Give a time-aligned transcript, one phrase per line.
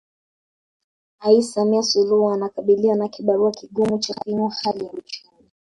[1.19, 5.23] ais Samia Suluhu anakabiliwa na kibarua kigumu cha kuinua hali ya uchumi